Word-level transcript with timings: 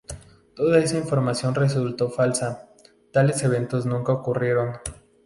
Toda 0.55 0.79
esa 0.79 0.97
información 0.97 1.53
resultó 1.53 2.09
falsa; 2.09 2.69
tales 3.13 3.43
eventos 3.43 3.85
nunca 3.85 4.11
ocurrieron. 4.13 4.71